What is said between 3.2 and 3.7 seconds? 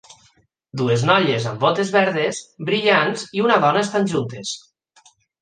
i una